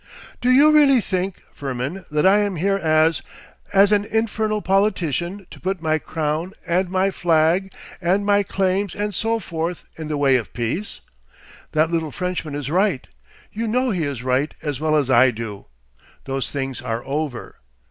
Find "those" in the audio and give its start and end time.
16.23-16.49